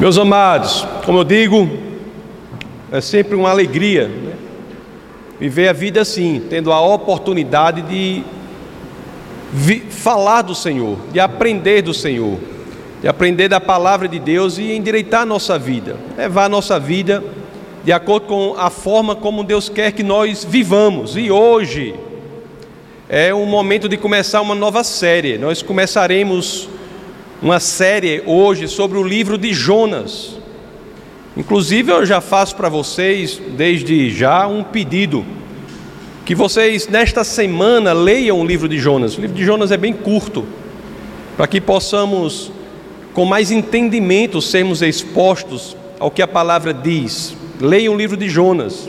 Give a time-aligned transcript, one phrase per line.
[0.00, 1.70] Meus amados, como eu digo,
[2.90, 4.32] é sempre uma alegria né?
[5.38, 8.24] viver a vida assim, tendo a oportunidade de
[9.90, 12.40] falar do Senhor, de aprender do Senhor,
[13.00, 17.22] de aprender da palavra de Deus e endireitar a nossa vida, levar a nossa vida
[17.84, 21.16] de acordo com a forma como Deus quer que nós vivamos.
[21.16, 21.94] E hoje
[23.08, 25.38] é o momento de começar uma nova série.
[25.38, 26.68] Nós começaremos
[27.44, 30.38] uma série hoje sobre o livro de Jonas.
[31.36, 35.22] Inclusive, eu já faço para vocês, desde já, um pedido:
[36.24, 39.18] que vocês, nesta semana, leiam o livro de Jonas.
[39.18, 40.46] O livro de Jonas é bem curto,
[41.36, 42.50] para que possamos,
[43.12, 47.36] com mais entendimento, sermos expostos ao que a palavra diz.
[47.60, 48.88] Leiam o livro de Jonas.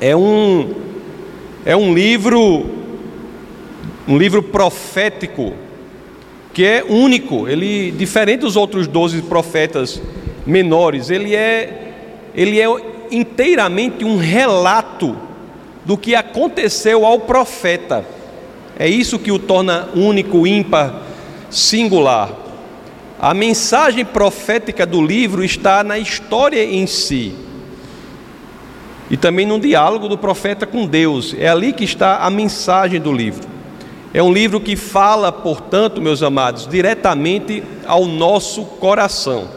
[0.00, 0.72] É um,
[1.66, 2.64] é um livro,
[4.08, 5.52] um livro profético
[6.52, 10.00] que é único, ele diferente dos outros doze profetas
[10.46, 11.76] menores, ele é
[12.34, 12.66] ele é
[13.10, 15.16] inteiramente um relato
[15.84, 18.04] do que aconteceu ao profeta.
[18.78, 21.02] É isso que o torna único, ímpar,
[21.50, 22.30] singular.
[23.20, 27.34] A mensagem profética do livro está na história em si.
[29.10, 31.34] E também no diálogo do profeta com Deus.
[31.38, 33.49] É ali que está a mensagem do livro.
[34.12, 39.48] É um livro que fala, portanto, meus amados, diretamente ao nosso coração.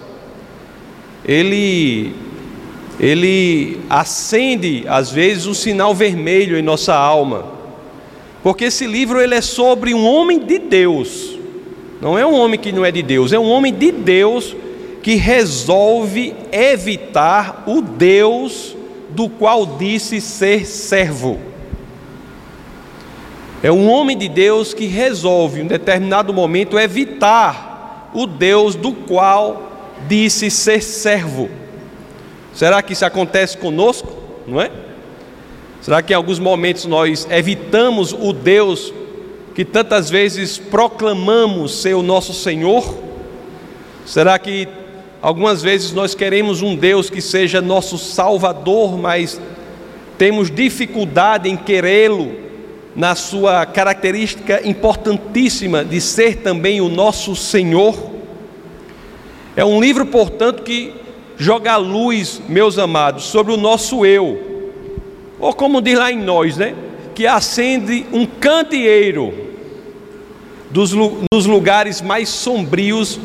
[1.26, 2.14] Ele
[3.00, 7.46] ele acende às vezes um sinal vermelho em nossa alma.
[8.44, 11.38] Porque esse livro ele é sobre um homem de Deus.
[12.00, 14.56] Não é um homem que não é de Deus, é um homem de Deus
[15.02, 18.76] que resolve evitar o Deus
[19.09, 21.40] do qual disse ser servo.
[23.64, 29.72] É um homem de Deus que resolve, em determinado momento, evitar o Deus do qual
[30.06, 31.50] disse ser servo.
[32.53, 34.11] Será que isso acontece conosco?
[34.45, 34.69] Não é?
[35.81, 38.94] Será que em alguns momentos nós evitamos o Deus
[39.56, 42.97] que tantas vezes proclamamos ser o nosso Senhor?
[44.06, 44.68] Será que
[45.22, 49.40] algumas vezes nós queremos um Deus que seja nosso Salvador, mas
[50.18, 52.43] temos dificuldade em querê-lo
[52.96, 58.12] na sua característica importantíssima de ser também o nosso Senhor.
[59.56, 60.94] É um livro, portanto, que
[61.38, 64.72] joga luz, meus amados, sobre o nosso eu,
[65.40, 66.76] ou como diz lá em nós, né?
[67.16, 69.34] Que acende um candeeiro
[70.72, 73.20] dos, nos lugares mais sombrios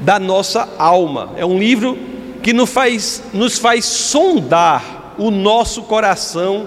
[0.00, 1.32] da nossa alma.
[1.36, 1.96] É um livro
[2.42, 6.66] que nos faz, nos faz sondar o nosso coração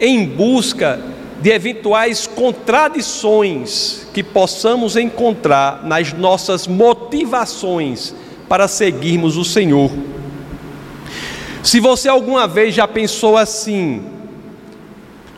[0.00, 1.00] em busca
[1.40, 8.14] de eventuais contradições que possamos encontrar nas nossas motivações
[8.48, 9.90] para seguirmos o Senhor.
[11.62, 14.04] Se você alguma vez já pensou assim,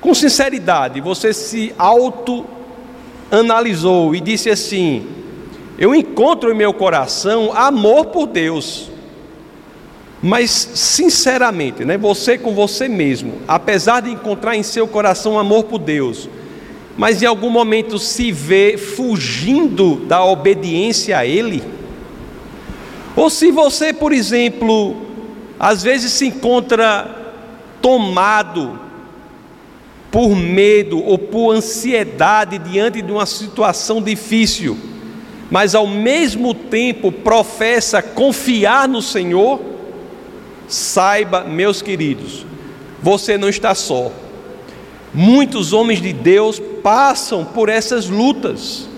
[0.01, 5.07] com sinceridade, você se auto-analisou e disse assim:
[5.79, 8.89] Eu encontro em meu coração amor por Deus.
[10.23, 15.79] Mas, sinceramente, né, você com você mesmo, apesar de encontrar em seu coração amor por
[15.79, 16.29] Deus,
[16.97, 21.63] mas em algum momento se vê fugindo da obediência a Ele?
[23.17, 24.97] Ou se você, por exemplo,
[25.59, 27.35] às vezes se encontra
[27.81, 28.79] tomado
[30.11, 34.77] por medo ou por ansiedade diante de uma situação difícil,
[35.51, 39.70] mas ao mesmo tempo professa confiar no Senhor,
[40.71, 42.47] Saiba, meus queridos,
[43.03, 44.13] você não está só.
[45.13, 48.89] Muitos homens de Deus passam por essas lutas.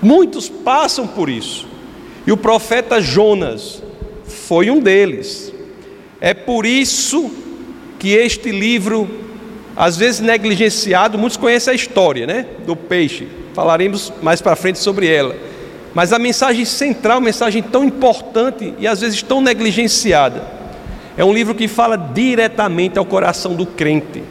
[0.00, 1.68] Muitos passam por isso.
[2.26, 3.82] E o profeta Jonas
[4.24, 5.52] foi um deles.
[6.18, 7.30] É por isso
[7.98, 9.06] que este livro,
[9.76, 13.28] às vezes negligenciado, muitos conhecem a história, né, do peixe.
[13.52, 15.36] Falaremos mais para frente sobre ela.
[15.92, 20.55] Mas a mensagem central, mensagem tão importante e às vezes tão negligenciada,
[21.16, 24.22] é um livro que fala diretamente ao coração do crente.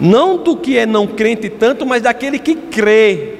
[0.00, 3.34] Não do que é não crente tanto, mas daquele que crê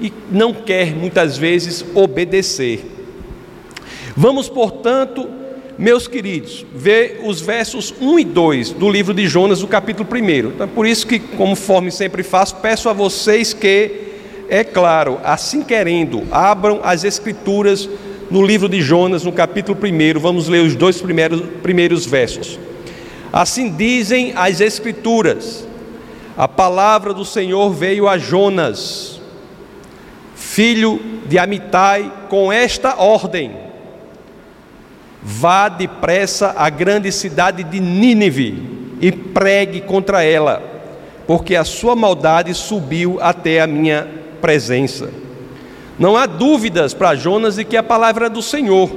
[0.00, 2.84] e não quer muitas vezes obedecer.
[4.16, 5.28] Vamos, portanto,
[5.78, 10.48] meus queridos, ver os versos 1 e 2 do livro de Jonas, do capítulo 1.
[10.48, 13.90] Então, por isso que, conforme sempre faço, peço a vocês que,
[14.48, 17.88] é claro, assim querendo, abram as escrituras
[18.30, 22.58] no livro de Jonas, no capítulo 1, vamos ler os dois primeiros, primeiros versos.
[23.32, 25.66] Assim dizem as Escrituras:
[26.36, 29.20] a palavra do Senhor veio a Jonas,
[30.36, 33.52] filho de Amitai, com esta ordem:
[35.20, 40.62] Vá depressa à grande cidade de Nínive e pregue contra ela,
[41.26, 44.06] porque a sua maldade subiu até a minha
[44.40, 45.10] presença.
[46.00, 48.90] Não há dúvidas para Jonas de que a palavra era do Senhor.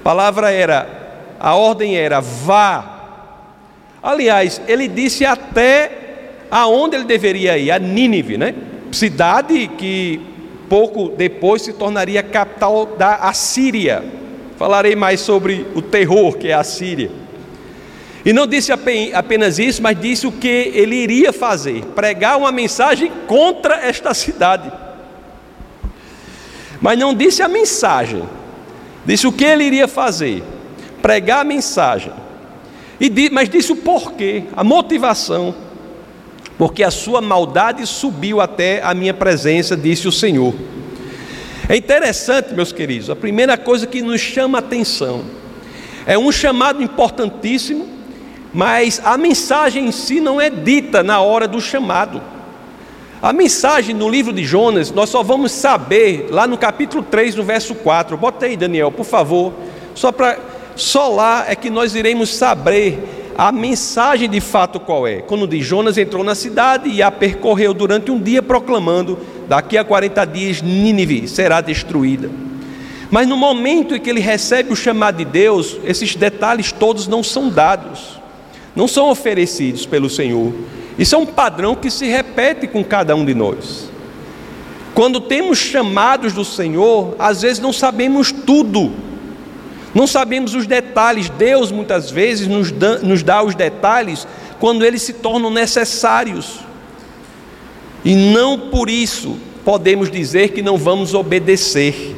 [0.00, 0.86] A palavra era,
[1.40, 2.90] a ordem era: vá.
[4.02, 5.90] Aliás, ele disse até
[6.50, 8.54] aonde ele deveria ir, a Nínive, né?
[8.92, 10.20] Cidade que
[10.68, 14.04] pouco depois se tornaria capital da Assíria.
[14.58, 17.10] Falarei mais sobre o terror que é a Síria.
[18.26, 23.10] E não disse apenas isso, mas disse o que ele iria fazer: pregar uma mensagem
[23.26, 24.83] contra esta cidade.
[26.84, 28.28] Mas não disse a mensagem,
[29.06, 30.44] disse o que ele iria fazer:
[31.00, 32.12] pregar a mensagem.
[33.00, 35.54] E, mas disse o porquê, a motivação.
[36.58, 40.54] Porque a sua maldade subiu até a minha presença, disse o Senhor.
[41.70, 45.24] É interessante, meus queridos, a primeira coisa que nos chama a atenção
[46.04, 47.88] é um chamado importantíssimo,
[48.52, 52.33] mas a mensagem em si não é dita na hora do chamado.
[53.24, 57.42] A mensagem no livro de Jonas, nós só vamos saber lá no capítulo 3, no
[57.42, 58.18] verso 4.
[58.18, 59.54] Bota aí, Daniel, por favor.
[59.94, 60.38] Só para
[60.76, 65.22] só lá é que nós iremos saber a mensagem de fato qual é.
[65.22, 69.18] Quando diz Jonas entrou na cidade e a percorreu durante um dia proclamando
[69.48, 72.30] daqui a 40 dias Nínive será destruída.
[73.10, 77.22] Mas no momento em que ele recebe o chamado de Deus, esses detalhes todos não
[77.22, 78.20] são dados,
[78.76, 80.52] não são oferecidos pelo Senhor.
[80.98, 83.90] Isso é um padrão que se repete com cada um de nós.
[84.94, 88.92] Quando temos chamados do Senhor, às vezes não sabemos tudo,
[89.92, 91.28] não sabemos os detalhes.
[91.30, 94.26] Deus muitas vezes nos dá, nos dá os detalhes
[94.60, 96.60] quando eles se tornam necessários.
[98.04, 102.14] E não por isso podemos dizer que não vamos obedecer.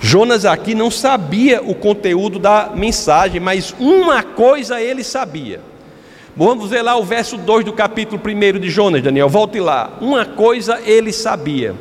[0.00, 5.60] Jonas aqui não sabia o conteúdo da mensagem, mas uma coisa ele sabia.
[6.36, 9.96] Vamos ver lá o verso 2 do capítulo 1 de Jonas, Daniel, volte lá.
[10.02, 11.74] Uma coisa ele sabia.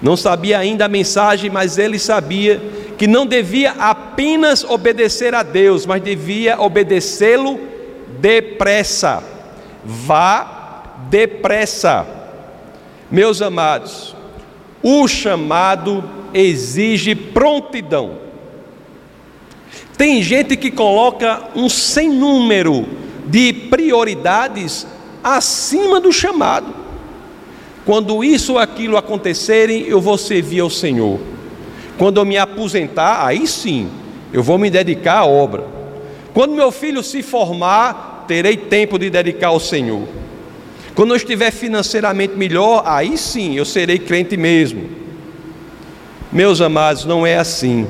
[0.00, 2.62] Não sabia ainda a mensagem, mas ele sabia
[2.96, 7.58] que não devia apenas obedecer a Deus, mas devia obedecê-lo
[8.20, 9.20] depressa.
[9.84, 12.06] Vá depressa.
[13.10, 14.14] Meus amados,
[14.80, 18.18] o chamado exige prontidão.
[19.98, 24.86] Tem gente que coloca um sem número de prioridades
[25.22, 26.74] acima do chamado.
[27.84, 31.20] Quando isso ou aquilo acontecerem, eu vou servir ao Senhor.
[31.98, 33.88] Quando eu me aposentar, aí sim,
[34.32, 35.64] eu vou me dedicar à obra.
[36.32, 40.08] Quando meu filho se formar, terei tempo de dedicar ao Senhor.
[40.94, 44.88] Quando eu estiver financeiramente melhor, aí sim eu serei crente mesmo.
[46.32, 47.86] Meus amados, não é assim.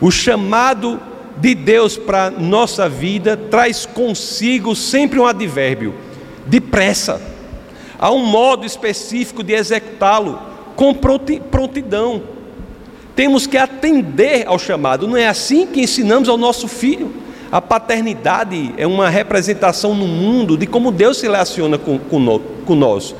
[0.00, 1.00] O chamado
[1.40, 5.94] de Deus para nossa vida traz consigo sempre um advérbio:
[6.46, 7.20] depressa.
[7.98, 10.40] Há um modo específico de executá-lo,
[10.76, 12.22] com prontidão.
[13.16, 17.12] Temos que atender ao chamado, não é assim que ensinamos ao nosso filho.
[17.50, 22.74] A paternidade é uma representação no mundo de como Deus se relaciona com, com, com
[22.74, 23.14] nós.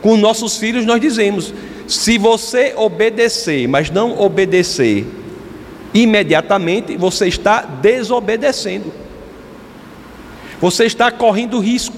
[0.00, 1.52] Com nossos filhos, nós dizemos:
[1.86, 5.06] se você obedecer, mas não obedecer
[5.94, 8.92] imediatamente, você está desobedecendo.
[10.60, 11.96] Você está correndo risco.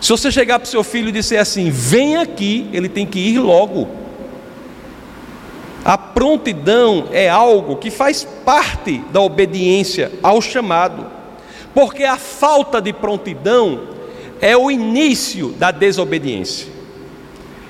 [0.00, 3.18] Se você chegar para o seu filho e disser assim: vem aqui, ele tem que
[3.18, 3.88] ir logo.
[5.84, 11.06] A prontidão é algo que faz parte da obediência ao chamado,
[11.74, 13.88] porque a falta de prontidão
[14.40, 16.68] é o início da desobediência.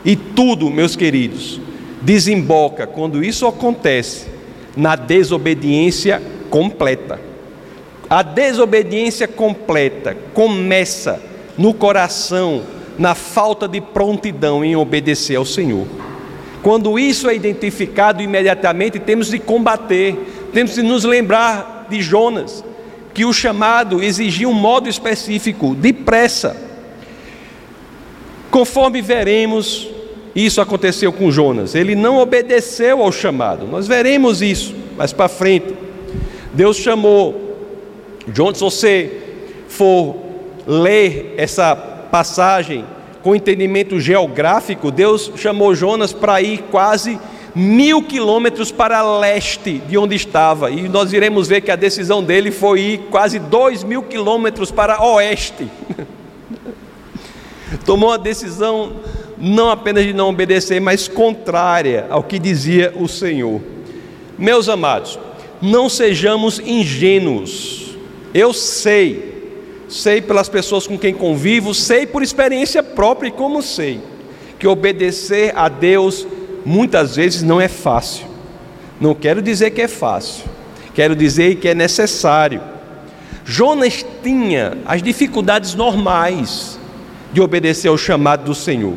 [0.05, 1.61] E tudo, meus queridos,
[2.03, 4.34] desemboca quando isso acontece
[4.77, 7.21] na desobediência completa.
[8.09, 11.21] A desobediência completa começa
[11.57, 12.63] no coração,
[12.99, 15.87] na falta de prontidão em obedecer ao Senhor.
[16.63, 20.17] Quando isso é identificado imediatamente, temos de combater,
[20.53, 22.65] temos de nos lembrar de Jonas,
[23.13, 26.57] que o chamado exigia um modo específico, depressa.
[28.51, 29.89] Conforme veremos,
[30.35, 35.75] isso aconteceu com Jonas, ele não obedeceu ao chamado, nós veremos isso mais para frente.
[36.53, 37.57] Deus chamou,
[38.33, 39.23] Jonas, se você
[39.69, 40.17] for
[40.67, 42.85] ler essa passagem,
[43.23, 47.19] com entendimento geográfico, Deus chamou Jonas para ir quase
[47.55, 52.51] mil quilômetros para leste de onde estava, e nós iremos ver que a decisão dele
[52.51, 55.69] foi ir quase dois mil quilômetros para oeste.
[57.87, 58.97] Tomou a decisão
[59.45, 63.61] não apenas de não obedecer, mas contrária ao que dizia o Senhor.
[64.39, 65.19] Meus amados,
[65.61, 67.97] não sejamos ingênuos.
[68.33, 74.01] Eu sei, sei pelas pessoas com quem convivo, sei por experiência própria e como sei,
[74.59, 76.27] que obedecer a Deus
[76.65, 78.27] muitas vezes não é fácil.
[79.01, 80.45] Não quero dizer que é fácil,
[80.95, 82.63] quero dizer que é necessário.
[83.45, 86.79] Jonas tinha as dificuldades normais
[87.33, 88.97] de obedecer ao chamado do Senhor,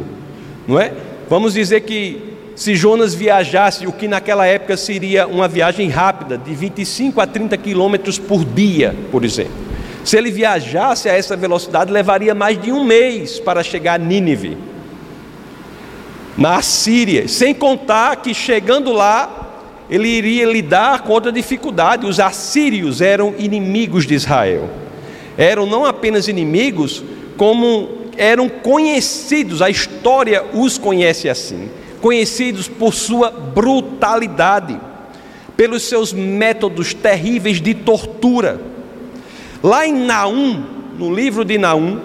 [0.68, 0.92] não é?
[1.30, 6.56] Vamos dizer que se Jonas viajasse, o que naquela época seria uma viagem rápida, de
[6.56, 9.54] 25 a 30 quilômetros por dia, por exemplo.
[10.04, 14.58] Se ele viajasse a essa velocidade, levaria mais de um mês para chegar a Nínive,
[16.38, 22.06] na Síria, sem contar que chegando lá, ele iria lidar com outra dificuldade.
[22.06, 24.70] Os assírios eram inimigos de Israel,
[25.38, 27.04] eram não apenas inimigos,
[27.36, 31.70] como eram conhecidos, a história os conhece assim
[32.02, 34.80] conhecidos por sua brutalidade,
[35.56, 38.62] pelos seus métodos terríveis de tortura.
[39.64, 40.64] Lá em Naum,
[40.98, 42.00] no livro de Naum,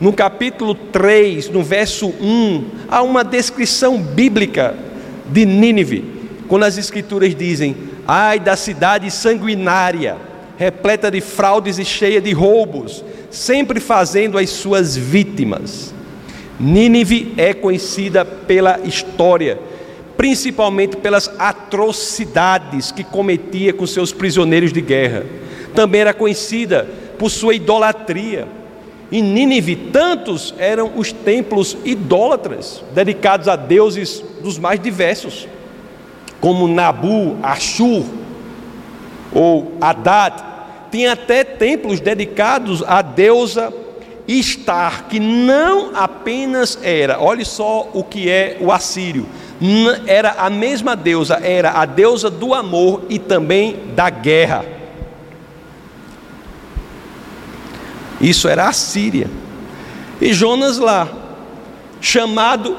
[0.00, 4.74] no capítulo 3, no verso 1, há uma descrição bíblica
[5.30, 6.04] de Nínive,
[6.46, 7.74] quando as escrituras dizem:
[8.06, 10.16] Ai da cidade sanguinária,
[10.58, 13.02] repleta de fraudes e cheia de roubos,
[13.34, 15.92] sempre fazendo as suas vítimas.
[16.58, 19.58] Nínive é conhecida pela história,
[20.16, 25.26] principalmente pelas atrocidades que cometia com seus prisioneiros de guerra.
[25.74, 26.88] Também era conhecida
[27.18, 28.46] por sua idolatria.
[29.10, 35.48] Em Nínive, tantos eram os templos idólatras, dedicados a deuses dos mais diversos,
[36.40, 38.04] como Nabu, Ashur
[39.32, 40.53] ou Haddad.
[40.94, 43.74] Tinha até templos dedicados à deusa
[44.28, 49.26] estar que não apenas era, olhe só o que é o assírio,
[50.06, 54.64] era a mesma deusa, era a deusa do amor e também da guerra.
[58.20, 59.28] Isso era a Síria.
[60.20, 61.08] E Jonas lá,
[62.00, 62.76] chamado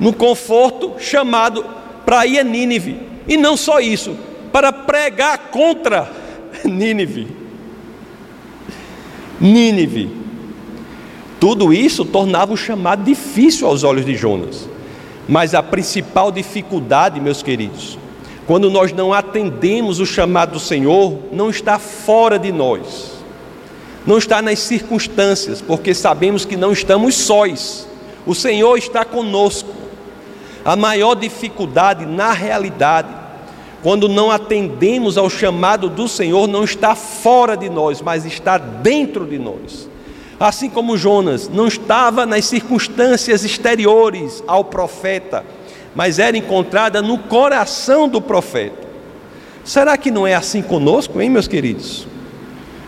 [0.00, 1.64] no conforto, chamado
[2.04, 2.98] para ir a Nínive.
[3.28, 4.16] E não só isso,
[4.50, 6.10] para pregar contra
[6.64, 7.41] Nínive.
[9.42, 10.22] Nínive
[11.42, 14.68] tudo isso tornava o chamado difícil aos olhos de Jonas.
[15.28, 17.98] Mas a principal dificuldade, meus queridos,
[18.46, 23.14] quando nós não atendemos o chamado do Senhor, não está fora de nós,
[24.06, 27.88] não está nas circunstâncias, porque sabemos que não estamos sós,
[28.24, 29.74] o Senhor está conosco.
[30.64, 33.08] A maior dificuldade, na realidade,
[33.82, 39.26] quando não atendemos ao chamado do Senhor, não está fora de nós, mas está dentro
[39.26, 39.88] de nós.
[40.38, 45.44] Assim como Jonas não estava nas circunstâncias exteriores ao profeta,
[45.94, 48.86] mas era encontrada no coração do profeta.
[49.64, 52.06] Será que não é assim conosco, hein, meus queridos?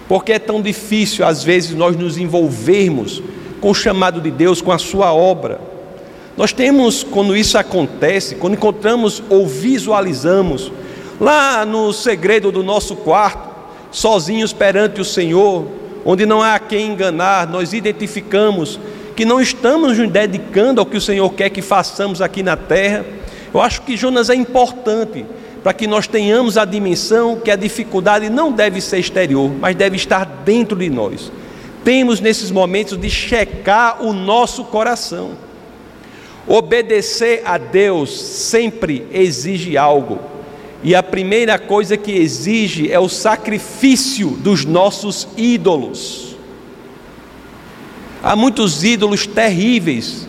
[0.08, 3.22] Porque é tão difícil, às vezes, nós nos envolvermos
[3.60, 5.60] com o chamado de Deus, com a sua obra.
[6.36, 10.72] Nós temos, quando isso acontece, quando encontramos ou visualizamos,
[11.20, 13.48] lá no segredo do nosso quarto,
[13.90, 15.66] sozinhos perante o Senhor,
[16.04, 18.78] onde não há quem enganar, nós identificamos
[19.14, 23.04] que não estamos nos dedicando ao que o Senhor quer que façamos aqui na terra.
[23.52, 25.24] Eu acho que Jonas é importante
[25.62, 29.96] para que nós tenhamos a dimensão que a dificuldade não deve ser exterior, mas deve
[29.96, 31.32] estar dentro de nós.
[31.84, 35.32] Temos nesses momentos de checar o nosso coração.
[36.46, 40.18] Obedecer a Deus sempre exige algo.
[40.84, 46.36] E a primeira coisa que exige é o sacrifício dos nossos ídolos.
[48.22, 50.28] Há muitos ídolos terríveis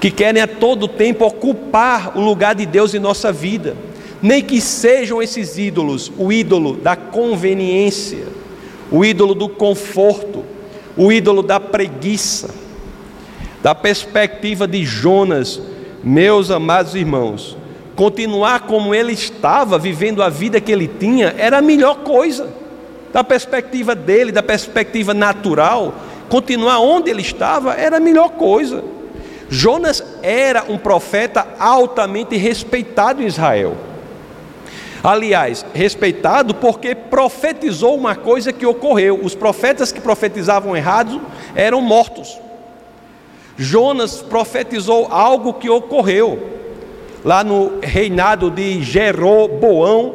[0.00, 3.76] que querem a todo tempo ocupar o lugar de Deus em nossa vida.
[4.22, 8.24] Nem que sejam esses ídolos o ídolo da conveniência,
[8.92, 10.44] o ídolo do conforto,
[10.96, 12.54] o ídolo da preguiça.
[13.60, 15.60] Da perspectiva de Jonas,
[16.02, 17.56] meus amados irmãos,
[17.94, 22.48] continuar como ele estava, vivendo a vida que ele tinha, era a melhor coisa.
[23.12, 25.94] Da perspectiva dele, da perspectiva natural,
[26.28, 28.82] continuar onde ele estava era a melhor coisa.
[29.50, 33.76] Jonas era um profeta altamente respeitado em Israel.
[35.04, 39.20] Aliás, respeitado porque profetizou uma coisa que ocorreu.
[39.22, 41.20] Os profetas que profetizavam errado
[41.54, 42.40] eram mortos.
[43.58, 46.61] Jonas profetizou algo que ocorreu
[47.24, 50.14] lá no reinado de Jeroboão,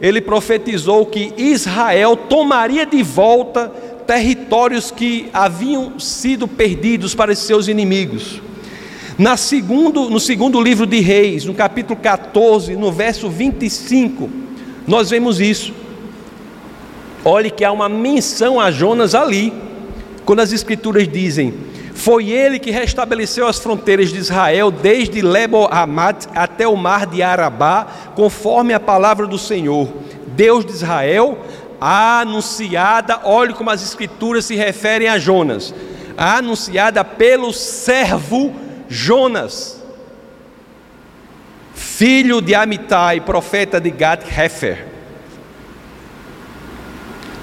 [0.00, 3.72] ele profetizou que Israel tomaria de volta
[4.06, 8.40] territórios que haviam sido perdidos para seus inimigos.
[9.18, 14.30] Na segundo, no segundo livro de Reis, no capítulo 14, no verso 25,
[14.86, 15.74] nós vemos isso.
[17.24, 19.52] Olhe que há uma menção a Jonas ali,
[20.24, 21.52] quando as escrituras dizem:
[21.98, 27.88] Foi ele que restabeleceu as fronteiras de Israel, desde Lebo-Hamat até o mar de Arabá,
[28.14, 29.88] conforme a palavra do Senhor,
[30.28, 31.36] Deus de Israel,
[31.80, 33.22] anunciada.
[33.24, 35.74] Olhe como as escrituras se referem a Jonas,
[36.16, 38.54] anunciada pelo servo
[38.88, 39.82] Jonas,
[41.74, 44.86] filho de Amitai, profeta de Gad-Hefer.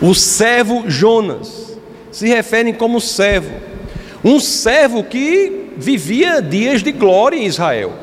[0.02, 1.78] O servo Jonas
[2.10, 3.75] se referem como servo,
[4.26, 7.94] um servo que vivia dias de glória em Israel.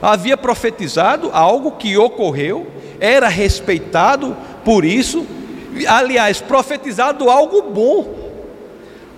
[0.00, 2.68] Havia profetizado algo que ocorreu,
[3.00, 5.26] era respeitado por isso,
[5.86, 8.22] aliás, profetizado algo bom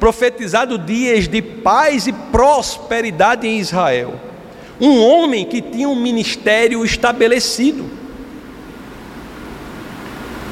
[0.05, 4.15] profetizado dias de paz e prosperidade em Israel.
[4.79, 7.87] Um homem que tinha um ministério estabelecido,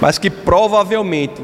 [0.00, 1.42] mas que provavelmente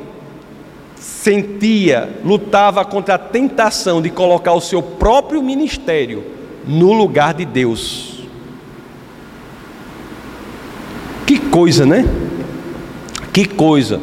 [1.01, 6.25] sentia, lutava contra a tentação de colocar o seu próprio ministério
[6.67, 8.23] no lugar de Deus.
[11.27, 12.05] Que coisa, né?
[13.33, 14.01] Que coisa.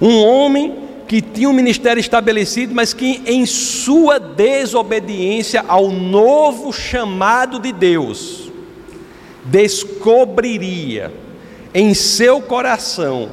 [0.00, 0.74] Um homem
[1.08, 8.52] que tinha um ministério estabelecido, mas que em sua desobediência ao novo chamado de Deus,
[9.44, 11.12] descobriria
[11.72, 13.30] em seu coração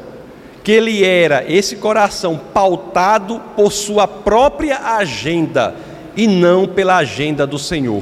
[0.66, 5.76] que ele era esse coração pautado por sua própria agenda
[6.18, 8.02] e não pela agenda do Senhor.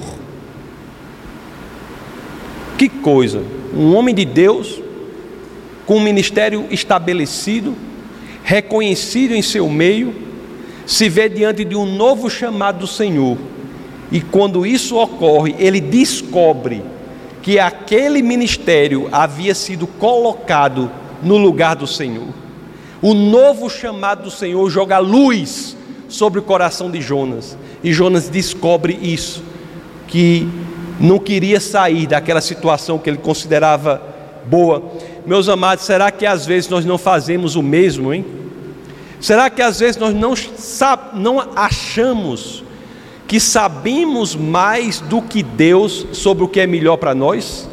[2.77, 3.43] Que coisa!
[3.75, 4.81] Um homem de Deus
[5.85, 7.75] com um ministério estabelecido,
[8.45, 10.15] reconhecido em seu meio,
[10.85, 13.37] se vê diante de um novo chamado do Senhor.
[14.09, 16.81] E quando isso ocorre, ele descobre
[17.41, 20.89] que aquele ministério havia sido colocado
[21.21, 22.42] no lugar do Senhor.
[23.03, 25.75] O novo chamado do Senhor joga luz
[26.07, 27.57] sobre o coração de Jonas.
[27.83, 29.43] E Jonas descobre isso,
[30.07, 30.47] que
[31.01, 34.01] não queria sair daquela situação que ele considerava
[34.45, 34.81] boa.
[35.25, 38.25] Meus amados, será que às vezes nós não fazemos o mesmo, hein?
[39.19, 40.33] Será que às vezes nós não,
[41.13, 42.63] não achamos
[43.27, 47.67] que sabemos mais do que Deus sobre o que é melhor para nós?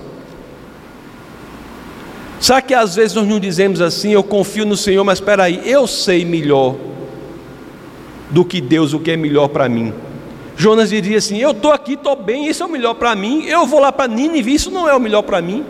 [2.41, 5.61] Será que às vezes nós não dizemos assim, eu confio no Senhor, mas espera aí,
[5.67, 6.75] eu sei melhor
[8.31, 9.93] do que Deus o que é melhor para mim?
[10.57, 13.45] Jonas diria assim: Eu estou aqui, estou bem, isso é o melhor para mim.
[13.45, 15.65] Eu vou lá para Nínive, isso não é o melhor para mim.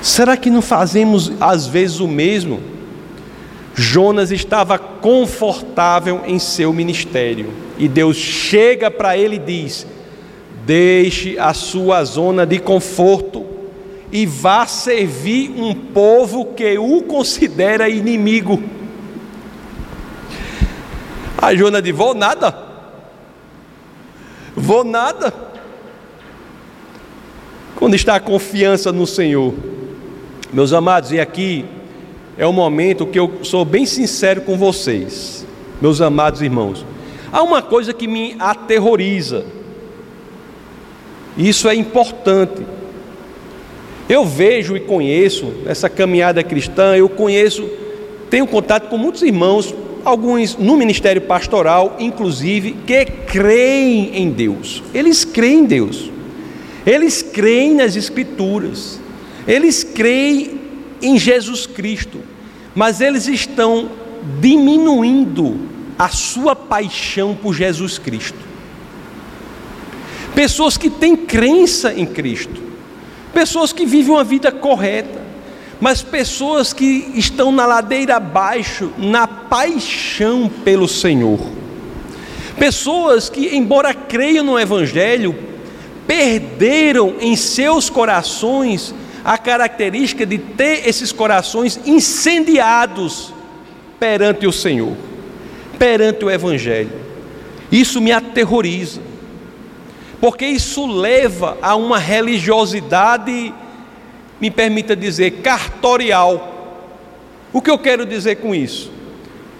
[0.00, 2.60] Será que não fazemos às vezes o mesmo?
[3.74, 9.86] Jonas estava confortável em seu ministério e Deus chega para ele e diz:
[10.64, 13.55] Deixe a sua zona de conforto
[14.16, 18.62] e vá servir um povo que o considera inimigo.
[21.36, 22.56] A Jonas diz: Vou nada,
[24.56, 25.34] vou nada.
[27.74, 29.52] Quando está a confiança no Senhor,
[30.50, 31.66] meus amados, e aqui
[32.38, 35.46] é o momento que eu sou bem sincero com vocês,
[35.78, 36.86] meus amados irmãos.
[37.30, 39.44] Há uma coisa que me aterroriza,
[41.36, 42.64] isso é importante.
[44.08, 47.68] Eu vejo e conheço essa caminhada cristã, eu conheço,
[48.30, 54.82] tenho contato com muitos irmãos, alguns no ministério pastoral, inclusive, que creem em Deus.
[54.94, 56.10] Eles creem em Deus.
[56.86, 59.00] Eles creem nas Escrituras.
[59.46, 60.60] Eles creem
[61.02, 62.20] em Jesus Cristo,
[62.74, 63.90] mas eles estão
[64.40, 65.58] diminuindo
[65.98, 68.38] a sua paixão por Jesus Cristo.
[70.34, 72.65] Pessoas que têm crença em Cristo,
[73.36, 75.20] pessoas que vivem uma vida correta,
[75.78, 81.38] mas pessoas que estão na ladeira abaixo na paixão pelo Senhor.
[82.58, 85.36] Pessoas que, embora creiam no Evangelho,
[86.06, 93.34] perderam em seus corações a característica de ter esses corações incendiados
[94.00, 94.96] perante o Senhor,
[95.78, 96.92] perante o Evangelho.
[97.70, 99.02] Isso me aterroriza,
[100.20, 103.52] porque isso leva a uma religiosidade,
[104.40, 106.54] me permita dizer, cartorial.
[107.52, 108.92] O que eu quero dizer com isso?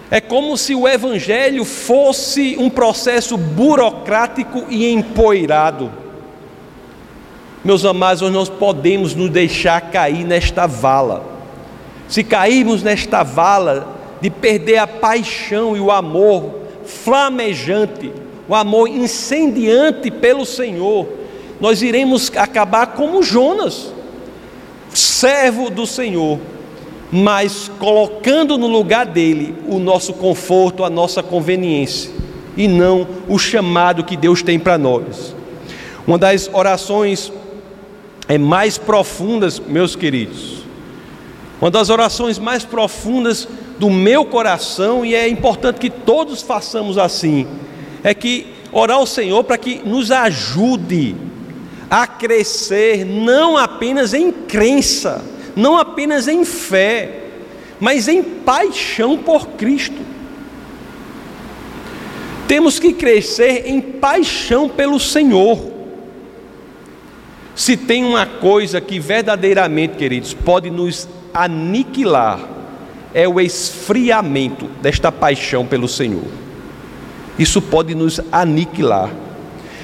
[0.09, 5.91] É como se o Evangelho fosse um processo burocrático e empoeirado
[7.67, 11.21] meus amados, nós podemos nos deixar cair nesta vala.
[12.07, 18.09] Se cairmos nesta vala de perder a paixão e o amor flamejante
[18.49, 21.07] um amor incendiante pelo Senhor,
[21.59, 23.91] nós iremos acabar como Jonas,
[24.93, 26.39] servo do Senhor,
[27.11, 32.11] mas colocando no lugar dele o nosso conforto, a nossa conveniência,
[32.55, 35.35] e não o chamado que Deus tem para nós.
[36.05, 37.31] Uma das orações
[38.27, 40.57] é mais profundas, meus queridos,
[41.59, 43.47] uma das orações mais profundas
[43.79, 47.47] do meu coração, e é importante que todos façamos assim,
[48.03, 51.15] é que orar ao Senhor para que nos ajude
[51.89, 55.23] a crescer não apenas em crença,
[55.55, 57.23] não apenas em fé,
[57.79, 60.01] mas em paixão por Cristo.
[62.47, 65.73] Temos que crescer em paixão pelo Senhor.
[67.55, 72.39] Se tem uma coisa que verdadeiramente, queridos, pode nos aniquilar,
[73.13, 76.46] é o esfriamento desta paixão pelo Senhor.
[77.37, 79.09] Isso pode nos aniquilar.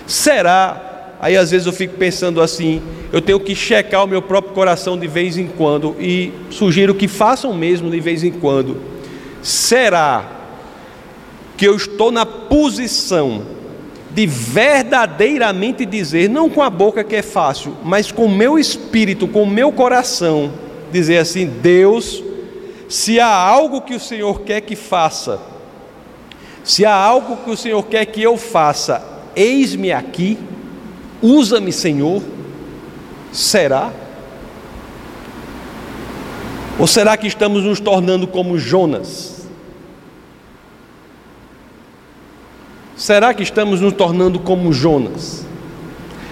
[0.06, 4.54] Será Aí às vezes eu fico pensando assim, eu tenho que checar o meu próprio
[4.54, 8.76] coração de vez em quando e sugiro que façam mesmo de vez em quando.
[9.42, 10.26] Será
[11.56, 13.44] que eu estou na posição
[14.12, 19.26] de verdadeiramente dizer, não com a boca que é fácil, mas com o meu espírito,
[19.26, 20.52] com o meu coração,
[20.92, 22.22] dizer assim: Deus,
[22.90, 25.40] se há algo que o Senhor quer que faça,
[26.64, 29.04] se há algo que o Senhor quer que eu faça,
[29.36, 30.38] eis-me aqui
[31.24, 32.22] Usa-me, Senhor.
[33.32, 33.94] Será?
[36.78, 39.48] Ou será que estamos nos tornando como Jonas?
[42.98, 45.46] Será que estamos nos tornando como Jonas?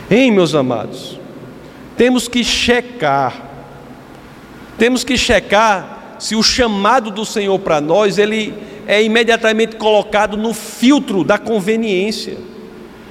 [0.10, 1.18] Hein, meus amados?
[1.96, 3.50] Temos que checar.
[4.78, 8.54] Temos que checar se o chamado do Senhor para nós, ele
[8.88, 12.38] é imediatamente colocado no filtro da conveniência.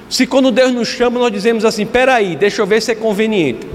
[0.09, 3.67] Se quando Deus nos chama, nós dizemos assim: peraí, deixa eu ver se é conveniente,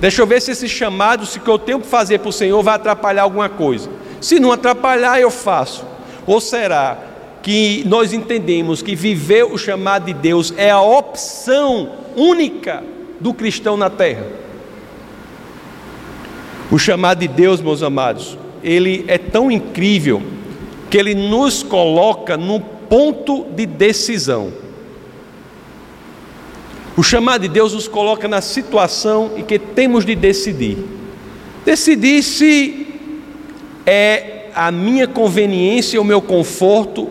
[0.00, 2.62] deixa eu ver se esse chamado, se que eu tenho que fazer para o Senhor
[2.62, 3.88] vai atrapalhar alguma coisa.
[4.20, 5.84] Se não atrapalhar, eu faço.
[6.26, 6.98] Ou será
[7.42, 12.82] que nós entendemos que viver o chamado de Deus é a opção única
[13.20, 14.26] do cristão na terra?
[16.70, 20.22] O chamado de Deus, meus amados, ele é tão incrível
[20.94, 24.52] que ele nos coloca no ponto de decisão.
[26.96, 30.78] O chamado de Deus nos coloca na situação em que temos de decidir.
[31.64, 32.86] Decidir se
[33.84, 37.10] é a minha conveniência, o meu conforto,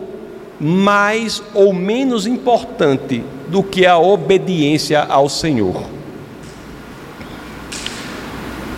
[0.58, 5.84] mais ou menos importante do que a obediência ao Senhor.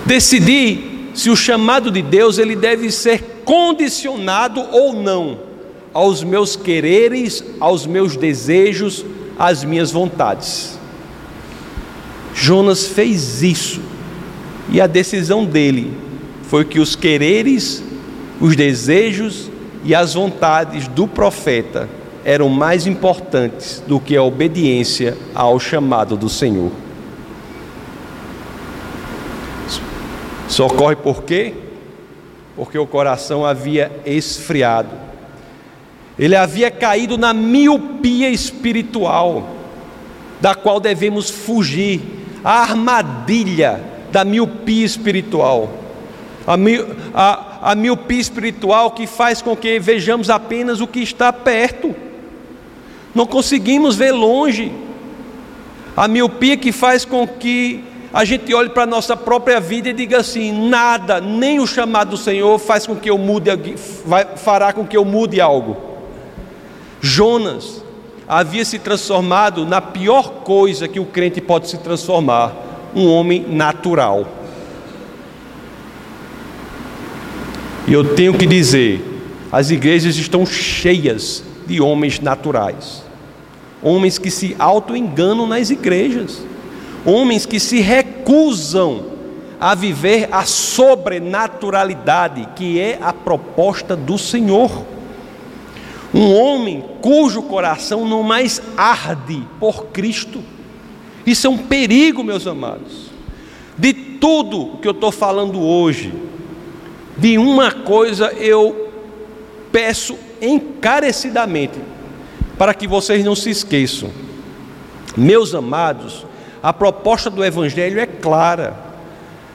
[0.04, 5.38] Decidir se o chamado de Deus ele deve ser condicionado ou não
[5.94, 9.02] aos meus quereres, aos meus desejos,
[9.38, 10.78] às minhas vontades.
[12.34, 13.80] Jonas fez isso,
[14.68, 15.96] e a decisão dele
[16.42, 17.82] foi que os quereres,
[18.38, 19.48] os desejos
[19.82, 21.88] e as vontades do profeta
[22.24, 26.72] eram mais importantes do que a obediência ao chamado do Senhor.
[30.48, 31.54] Isso ocorre por quê?
[32.56, 34.90] Porque o coração havia esfriado,
[36.18, 39.50] ele havia caído na miopia espiritual,
[40.40, 42.00] da qual devemos fugir
[42.42, 45.70] a armadilha da miopia espiritual.
[46.46, 46.78] A, mi,
[47.12, 51.94] a, a miopia espiritual que faz com que vejamos apenas o que está perto,
[53.14, 54.72] não conseguimos ver longe.
[55.96, 57.82] A miopia que faz com que
[58.16, 62.12] a gente olhe para a nossa própria vida e diga assim: nada, nem o chamado
[62.12, 63.50] do Senhor faz com que eu mude,
[64.36, 65.76] fará com que eu mude algo.
[66.98, 67.84] Jonas,
[68.26, 72.56] havia se transformado na pior coisa que o crente pode se transformar:
[72.94, 74.26] um homem natural.
[77.86, 79.04] E eu tenho que dizer:
[79.52, 83.04] as igrejas estão cheias de homens naturais,
[83.82, 86.40] homens que se auto-enganam nas igrejas,
[87.06, 89.16] homens que se recusam
[89.58, 94.84] a viver a sobrenaturalidade que é a proposta do Senhor.
[96.12, 100.42] Um homem cujo coração não mais arde por Cristo.
[101.26, 103.06] Isso é um perigo, meus amados.
[103.78, 106.12] De tudo que eu estou falando hoje,
[107.16, 108.90] de uma coisa eu
[109.72, 111.78] peço encarecidamente,
[112.58, 114.10] para que vocês não se esqueçam.
[115.16, 116.25] Meus amados,
[116.66, 118.74] a proposta do Evangelho é clara,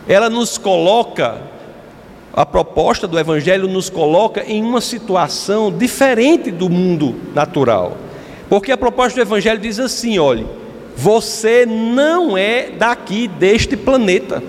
[0.07, 1.41] ela nos coloca
[2.31, 7.97] a proposta do Evangelho nos coloca em uma situação diferente do mundo natural.
[8.47, 10.47] Porque a proposta do Evangelho diz assim: olhe,
[10.95, 14.41] você não é daqui deste planeta.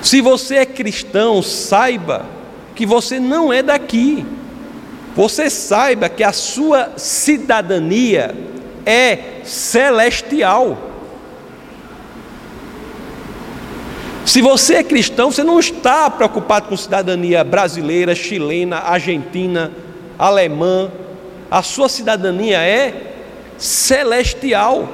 [0.00, 2.24] Se você é cristão, saiba
[2.76, 4.24] que você não é daqui.
[5.16, 8.53] Você saiba que a sua cidadania
[8.84, 10.78] é celestial.
[14.24, 19.70] Se você é cristão, você não está preocupado com cidadania brasileira, chilena, argentina,
[20.18, 20.90] alemã.
[21.50, 23.12] A sua cidadania é
[23.58, 24.88] celestial.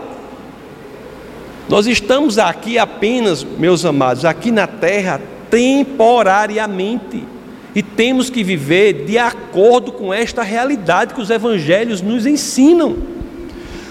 [1.69, 7.25] Nós estamos aqui apenas, meus amados, aqui na terra temporariamente.
[7.73, 12.97] E temos que viver de acordo com esta realidade que os evangelhos nos ensinam.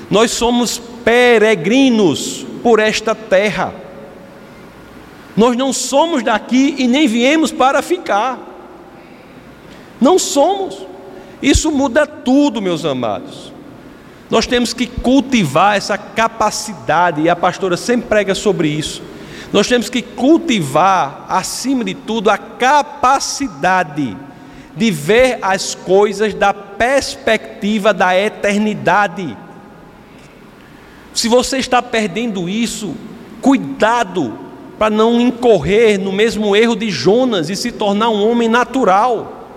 [0.09, 3.73] Nós somos peregrinos por esta terra.
[5.37, 8.37] Nós não somos daqui e nem viemos para ficar.
[10.01, 10.85] Não somos.
[11.41, 13.53] Isso muda tudo, meus amados.
[14.29, 19.01] Nós temos que cultivar essa capacidade, e a pastora sempre prega sobre isso.
[19.51, 24.15] Nós temos que cultivar, acima de tudo, a capacidade
[24.75, 29.35] de ver as coisas da perspectiva da eternidade.
[31.19, 32.95] Se você está perdendo isso,
[33.41, 34.39] cuidado
[34.77, 39.49] para não incorrer no mesmo erro de Jonas e se tornar um homem natural.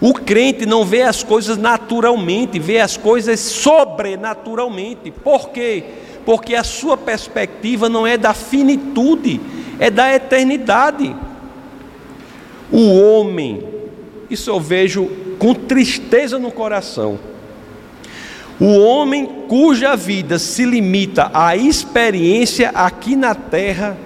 [0.00, 5.12] O crente não vê as coisas naturalmente, vê as coisas sobrenaturalmente.
[5.12, 5.84] Por quê?
[6.26, 9.40] Porque a sua perspectiva não é da finitude,
[9.78, 11.14] é da eternidade.
[12.68, 13.62] O homem,
[14.28, 17.29] isso eu vejo com tristeza no coração.
[18.60, 23.96] O homem cuja vida se limita à experiência aqui na terra,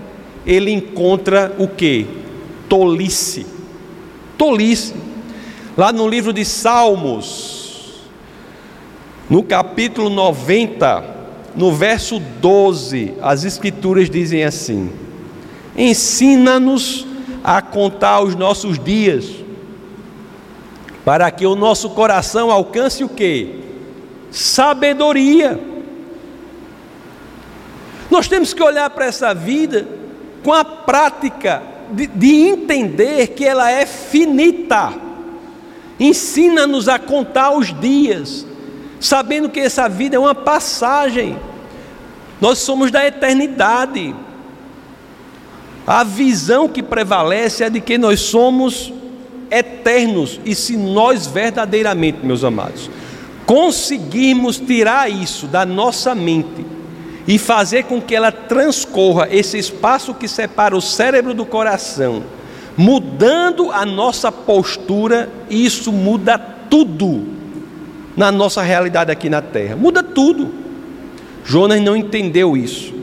[0.46, 2.06] ele encontra o que?
[2.68, 3.44] Tolice.
[4.38, 4.94] Tolice.
[5.76, 8.04] Lá no livro de Salmos,
[9.28, 11.02] no capítulo 90,
[11.56, 14.92] no verso 12, as Escrituras dizem assim:
[15.76, 17.04] Ensina-nos
[17.42, 19.28] a contar os nossos dias,
[21.04, 23.63] para que o nosso coração alcance o que?
[24.34, 25.60] Sabedoria.
[28.10, 29.86] Nós temos que olhar para essa vida
[30.42, 34.92] com a prática de, de entender que ela é finita.
[36.00, 38.44] Ensina-nos a contar os dias,
[38.98, 41.38] sabendo que essa vida é uma passagem.
[42.40, 44.12] Nós somos da eternidade.
[45.86, 48.92] A visão que prevalece é de que nós somos
[49.48, 52.90] eternos, e se nós verdadeiramente, meus amados,
[53.46, 56.64] conseguirmos tirar isso da nossa mente
[57.26, 62.22] e fazer com que ela transcorra esse espaço que separa o cérebro do coração,
[62.76, 67.26] mudando a nossa postura, isso muda tudo
[68.16, 69.76] na nossa realidade aqui na terra.
[69.76, 70.52] Muda tudo.
[71.44, 72.94] Jonas não entendeu isso.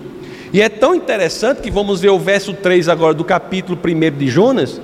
[0.53, 4.27] E é tão interessante que vamos ver o verso 3 agora do capítulo 1 de
[4.27, 4.81] Jonas.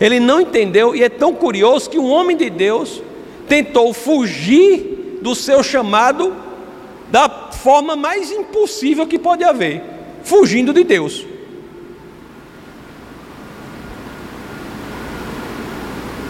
[0.00, 3.02] Ele não entendeu e é tão curioso que um homem de Deus
[3.46, 4.89] tentou fugir
[5.20, 6.34] do seu chamado
[7.10, 9.82] da forma mais impossível que pode haver,
[10.22, 11.26] fugindo de Deus.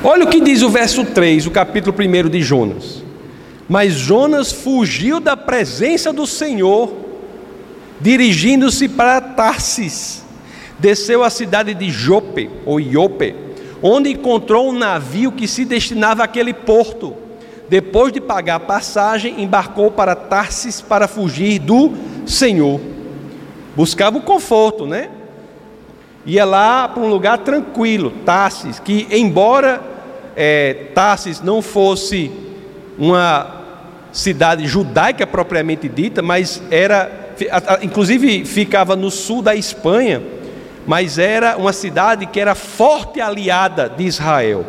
[0.02, 3.02] Olha o que diz o verso 3, o capítulo 1 de Jonas.
[3.68, 6.90] Mas Jonas fugiu da presença do Senhor,
[8.00, 10.24] dirigindo-se para Tarsis.
[10.78, 13.34] Desceu à cidade de Jope, ou Iope,
[13.82, 17.14] onde encontrou um navio que se destinava àquele porto.
[17.70, 21.92] Depois de pagar a passagem, embarcou para Tarsis para fugir do
[22.26, 22.80] Senhor.
[23.76, 25.08] Buscava o conforto, né?
[26.26, 29.80] Ia lá para um lugar tranquilo, Tarsis, que embora
[30.34, 32.32] é, Tarsis não fosse
[32.98, 33.62] uma
[34.10, 37.36] cidade judaica propriamente dita, mas era,
[37.82, 40.20] inclusive ficava no sul da Espanha,
[40.88, 44.66] mas era uma cidade que era forte aliada de Israel.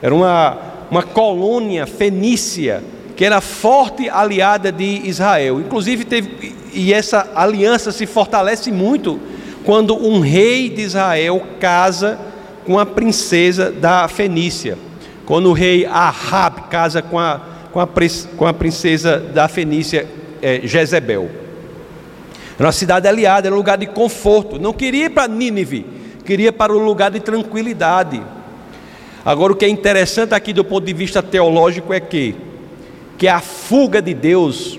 [0.00, 2.84] Era uma, uma colônia fenícia
[3.16, 5.58] que era forte aliada de Israel.
[5.58, 9.18] Inclusive teve e essa aliança se fortalece muito
[9.64, 12.18] quando um rei de Israel casa
[12.66, 14.76] com a princesa da Fenícia.
[15.24, 17.40] Quando o rei Ahab casa com a,
[17.72, 17.88] com a,
[18.36, 20.06] com a princesa da Fenícia,
[20.42, 21.30] é, Jezebel.
[22.58, 24.58] Era uma cidade aliada, era um lugar de conforto.
[24.58, 25.86] Não queria ir para Nínive,
[26.22, 28.20] queria para um lugar de tranquilidade.
[29.24, 32.34] Agora, o que é interessante aqui do ponto de vista teológico é que,
[33.16, 34.78] que a fuga de Deus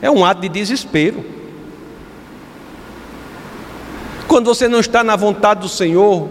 [0.00, 1.24] é um ato de desespero.
[4.26, 6.28] Quando você não está na vontade do Senhor,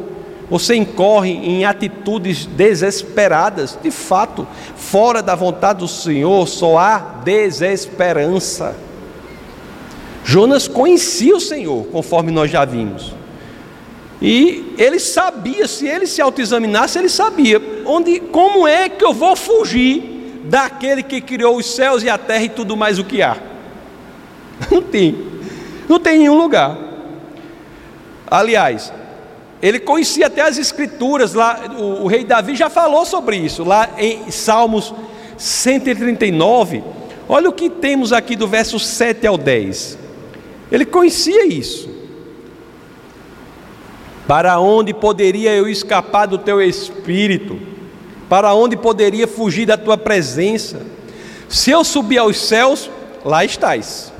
[0.49, 3.77] você incorre em atitudes desesperadas.
[3.81, 8.75] De fato, fora da vontade do Senhor só há desesperança.
[10.25, 13.20] Jonas conhecia o Senhor, conforme nós já vimos.
[14.21, 19.35] E ele sabia, se ele se autoexaminasse, ele sabia onde, como é que eu vou
[19.35, 23.35] fugir daquele que criou os céus e a terra e tudo mais o que há.
[24.69, 25.17] Não tem,
[25.89, 26.77] não tem nenhum lugar.
[28.27, 28.93] Aliás,
[29.59, 33.89] ele conhecia até as escrituras lá, o, o rei Davi já falou sobre isso, lá
[33.97, 34.93] em Salmos
[35.35, 36.83] 139.
[37.27, 39.97] Olha o que temos aqui do verso 7 ao 10.
[40.71, 41.89] Ele conhecia isso.
[44.31, 47.59] Para onde poderia eu escapar do teu espírito?
[48.29, 50.83] Para onde poderia fugir da tua presença?
[51.49, 52.89] Se eu subir aos céus,
[53.25, 54.13] lá estás.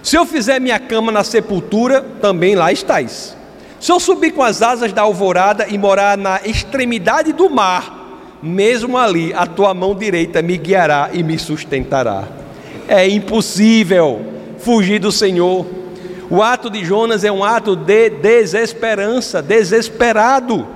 [0.00, 3.36] Se eu fizer minha cama na sepultura, também lá estás.
[3.80, 8.96] Se eu subir com as asas da alvorada e morar na extremidade do mar, mesmo
[8.96, 12.28] ali a tua mão direita me guiará e me sustentará.
[12.86, 14.24] É impossível
[14.58, 15.66] fugir do Senhor.
[16.30, 20.66] O ato de Jonas é um ato de desesperança, desesperado.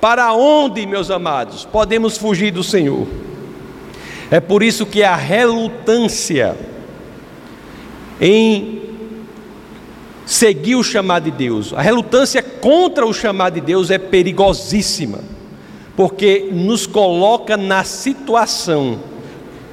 [0.00, 3.06] Para onde, meus amados, podemos fugir do Senhor?
[4.30, 6.56] É por isso que a relutância
[8.18, 8.80] em
[10.24, 15.18] seguir o chamado de Deus, a relutância contra o chamado de Deus é perigosíssima,
[15.94, 19.00] porque nos coloca na situação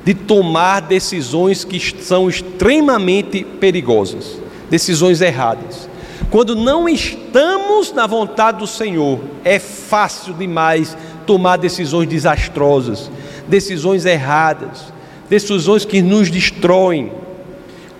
[0.04, 5.90] de tomar decisões que são extremamente perigosas decisões erradas.
[6.30, 13.10] Quando não estamos na vontade do Senhor, é fácil demais tomar decisões desastrosas,
[13.48, 14.92] decisões erradas,
[15.30, 17.12] decisões que nos destroem.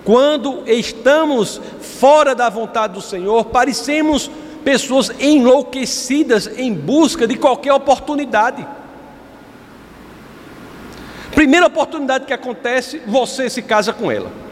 [0.04, 4.30] Quando estamos fora da vontade do Senhor, parecemos
[4.64, 8.66] pessoas enlouquecidas em busca de qualquer oportunidade.
[11.32, 14.47] Primeira oportunidade que acontece, você se casa com ela.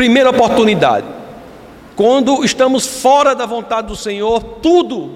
[0.00, 1.04] Primeira oportunidade.
[1.94, 5.10] Quando estamos fora da vontade do Senhor, tudo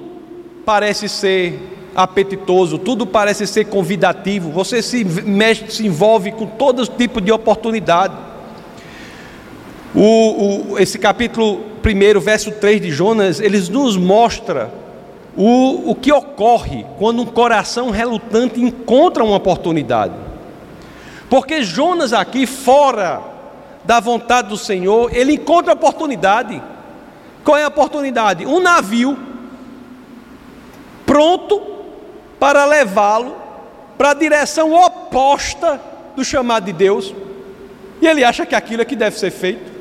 [0.63, 1.59] parece ser
[1.97, 8.13] apetitoso, tudo parece ser convidativo, você se mexe, se envolve com todo tipo de oportunidade.
[9.95, 14.71] O, o, esse capítulo 1, verso 3 de Jonas, eles nos mostra
[15.35, 20.13] o, o que ocorre quando um coração relutante encontra uma oportunidade.
[21.31, 23.33] Porque Jonas aqui fora
[23.85, 26.63] da vontade do Senhor, ele encontra a oportunidade.
[27.45, 28.47] Qual é a oportunidade?
[28.47, 29.19] Um navio
[31.05, 31.61] pronto
[32.39, 33.37] para levá-lo
[33.97, 35.81] para a direção oposta
[36.17, 37.15] do chamado de Deus.
[38.01, 39.73] E ele acha que aquilo é que deve ser feito.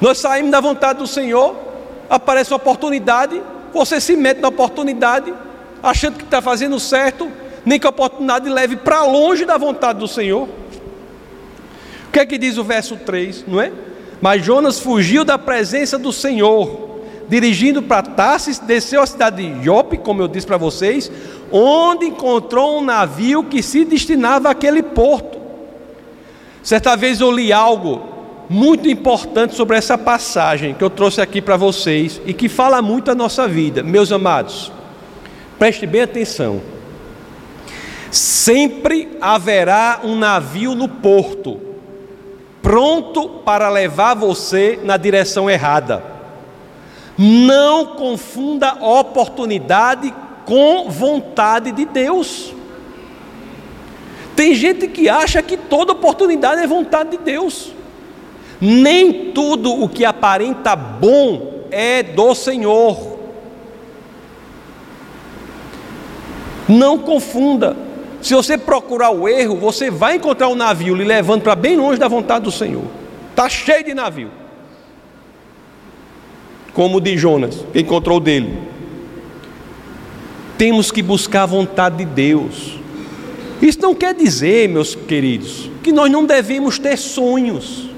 [0.00, 1.56] Nós saímos da vontade do Senhor,
[2.08, 3.40] aparece uma oportunidade,
[3.72, 5.32] você se mete na oportunidade,
[5.82, 7.30] achando que está fazendo certo,
[7.64, 10.48] nem que a oportunidade leve para longe da vontade do Senhor.
[12.08, 13.70] O que é que diz o verso 3, não é?
[14.20, 19.98] Mas Jonas fugiu da presença do Senhor, dirigindo para Tarsis, desceu à cidade de Jope,
[19.98, 21.10] como eu disse para vocês,
[21.52, 25.38] onde encontrou um navio que se destinava àquele porto.
[26.62, 28.02] Certa vez eu li algo
[28.48, 33.10] muito importante sobre essa passagem que eu trouxe aqui para vocês e que fala muito
[33.10, 33.82] a nossa vida.
[33.82, 34.72] Meus amados,
[35.58, 36.62] preste bem atenção.
[38.10, 41.67] Sempre haverá um navio no porto
[42.62, 46.02] pronto para levar você na direção errada.
[47.16, 52.54] Não confunda oportunidade com vontade de Deus.
[54.36, 57.72] Tem gente que acha que toda oportunidade é vontade de Deus.
[58.60, 63.18] Nem tudo o que aparenta bom é do Senhor.
[66.68, 67.87] Não confunda.
[68.20, 71.98] Se você procurar o erro, você vai encontrar um navio lhe levando para bem longe
[71.98, 72.84] da vontade do Senhor.
[73.30, 74.30] Está cheio de navio.
[76.74, 78.58] Como o de Jonas, que encontrou dele.
[80.56, 82.78] Temos que buscar a vontade de Deus.
[83.62, 87.88] Isso não quer dizer, meus queridos, que nós não devemos ter sonhos.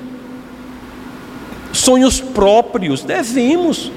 [1.72, 3.90] Sonhos próprios, devemos.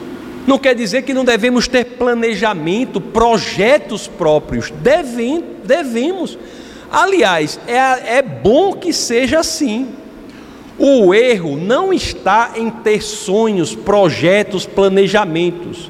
[0.45, 4.69] Não quer dizer que não devemos ter planejamento, projetos próprios.
[4.69, 6.37] Devem, devemos.
[6.91, 9.89] Aliás, é, é bom que seja assim.
[10.77, 15.89] O erro não está em ter sonhos, projetos, planejamentos.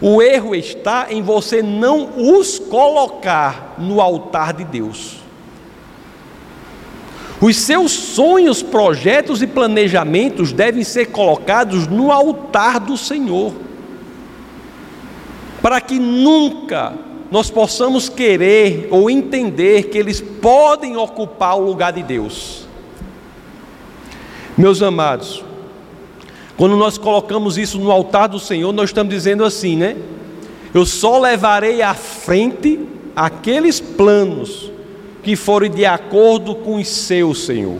[0.00, 5.16] O erro está em você não os colocar no altar de Deus.
[7.40, 13.52] Os seus sonhos, projetos e planejamentos devem ser colocados no altar do Senhor,
[15.64, 16.92] para que nunca
[17.30, 22.66] nós possamos querer ou entender que eles podem ocupar o lugar de Deus.
[24.58, 25.42] Meus amados,
[26.54, 29.96] quando nós colocamos isso no altar do Senhor, nós estamos dizendo assim, né?
[30.74, 32.78] Eu só levarei à frente
[33.16, 34.70] aqueles planos
[35.22, 37.78] que forem de acordo com os seus, Senhor.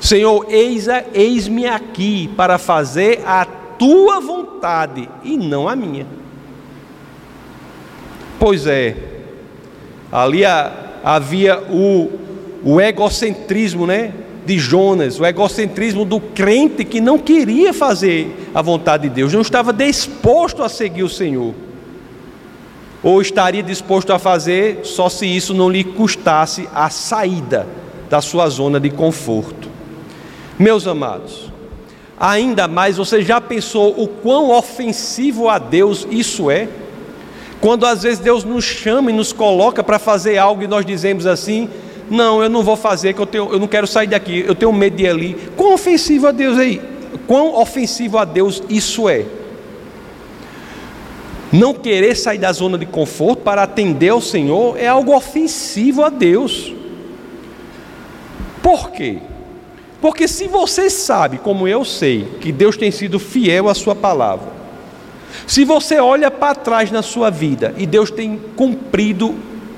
[0.00, 6.06] Senhor, eis-me aqui para fazer a tua vontade e não a minha.
[8.38, 8.96] Pois é,
[10.12, 10.42] ali
[11.02, 12.10] havia o,
[12.64, 14.12] o egocentrismo, né?
[14.46, 19.42] De Jonas, o egocentrismo do crente que não queria fazer a vontade de Deus, não
[19.42, 21.52] estava disposto a seguir o Senhor
[23.02, 27.66] ou estaria disposto a fazer só se isso não lhe custasse a saída
[28.08, 29.68] da sua zona de conforto.
[30.58, 31.52] Meus amados,
[32.18, 36.68] ainda mais você já pensou o quão ofensivo a Deus isso é?
[37.60, 41.26] Quando às vezes Deus nos chama e nos coloca para fazer algo e nós dizemos
[41.26, 41.68] assim:
[42.08, 44.72] Não, eu não vou fazer, que eu, tenho, eu não quero sair daqui, eu tenho
[44.72, 45.36] medo de ir ali.
[45.56, 46.80] Quão ofensivo a Deus aí?
[47.26, 49.24] Quão ofensivo a Deus isso é?
[51.52, 56.10] Não querer sair da zona de conforto para atender ao Senhor é algo ofensivo a
[56.10, 56.72] Deus.
[58.62, 59.18] Por quê?
[60.00, 64.57] Porque se você sabe, como eu sei, que Deus tem sido fiel à sua palavra,
[65.46, 69.34] se você olha para trás na sua vida e Deus tem cumprido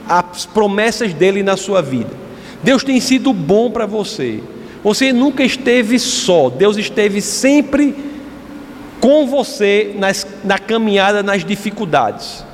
[0.09, 2.11] as promessas dele na sua vida,
[2.62, 4.42] Deus tem sido bom para você,
[4.82, 7.94] você nunca esteve só, Deus esteve sempre
[9.01, 12.44] com você nas, na caminhada nas dificuldades.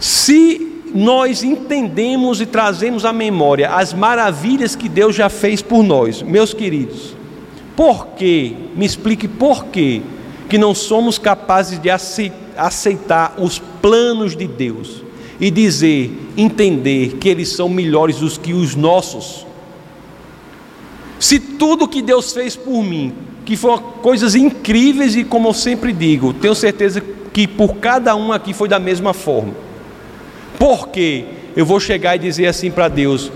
[0.00, 6.22] Se nós entendemos e trazemos à memória as maravilhas que Deus já fez por nós,
[6.22, 7.14] meus queridos,
[7.76, 10.02] por que, me explique por que,
[10.50, 15.04] que não somos capazes de aceitar os planos de Deus
[15.40, 19.46] e dizer, entender que eles são melhores do que os nossos?
[21.20, 25.92] Se tudo que Deus fez por mim que foram coisas incríveis e, como eu sempre
[25.92, 29.54] digo, tenho certeza que por cada um aqui foi da mesma forma.
[30.58, 31.24] Porque
[31.56, 33.30] eu vou chegar e dizer assim para Deus: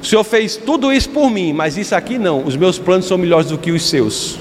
[0.00, 3.18] o Senhor fez tudo isso por mim, mas isso aqui não, os meus planos são
[3.18, 4.38] melhores do que os seus.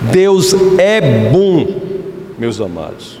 [0.00, 1.66] Deus é bom,
[2.38, 3.20] meus amados.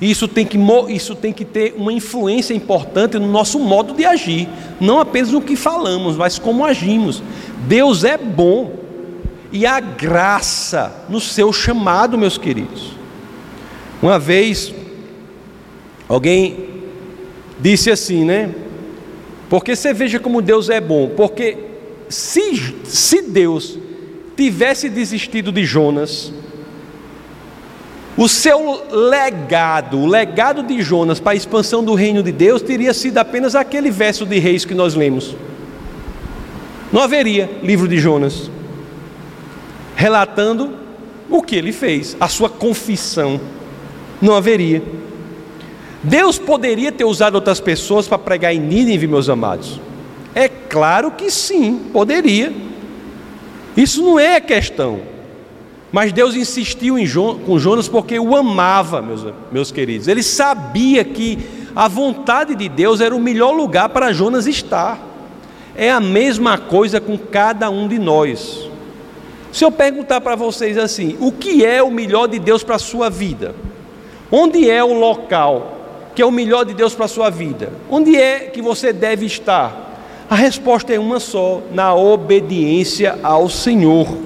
[0.00, 0.58] Isso tem, que,
[0.88, 4.48] isso tem que ter uma influência importante no nosso modo de agir,
[4.80, 7.22] não apenas no que falamos, mas como agimos.
[7.68, 8.72] Deus é bom
[9.52, 12.92] e a graça no seu chamado, meus queridos.
[14.02, 14.72] Uma vez,
[16.08, 16.70] alguém
[17.58, 18.54] disse assim, né?
[19.50, 21.58] Porque você veja como Deus é bom, porque
[22.08, 23.78] se, se Deus
[24.40, 26.32] tivesse desistido de Jonas,
[28.16, 32.94] o seu legado, o legado de Jonas para a expansão do reino de Deus teria
[32.94, 35.36] sido apenas aquele verso de Reis que nós lemos.
[36.90, 38.50] Não haveria livro de Jonas
[39.94, 40.72] relatando
[41.28, 43.38] o que ele fez, a sua confissão.
[44.22, 44.82] Não haveria.
[46.02, 49.78] Deus poderia ter usado outras pessoas para pregar em Nínive, meus amados?
[50.34, 52.69] É claro que sim, poderia.
[53.80, 55.00] Isso não é questão.
[55.90, 60.06] Mas Deus insistiu jo com Jonas porque o amava, meus, meus queridos.
[60.06, 61.38] Ele sabia que
[61.74, 65.00] a vontade de Deus era o melhor lugar para Jonas estar.
[65.74, 68.68] É a mesma coisa com cada um de nós.
[69.50, 72.78] Se eu perguntar para vocês assim, o que é o melhor de Deus para a
[72.78, 73.54] sua vida?
[74.30, 75.78] Onde é o local
[76.14, 77.72] que é o melhor de Deus para a sua vida?
[77.88, 79.89] Onde é que você deve estar?
[80.30, 84.16] A resposta é uma só: na obediência ao Senhor.